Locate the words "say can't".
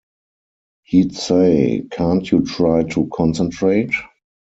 1.15-2.31